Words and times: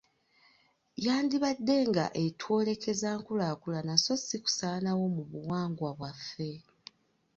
Yandibaddenga 1.05 2.05
etwolekeza 2.23 3.09
nkulaakulana 3.19 3.93
so 4.03 4.13
si 4.25 4.37
kusaanawo 4.43 5.03
mu 5.15 5.23
buwangwa 5.29 5.91
bwaffe. 5.97 6.51